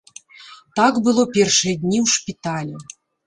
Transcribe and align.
Так 0.79 0.93
было 1.07 1.25
першыя 1.37 1.75
дні 1.83 1.97
ў 2.05 2.07
шпіталі. 2.17 2.73